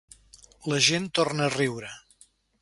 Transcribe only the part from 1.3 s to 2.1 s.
a riure.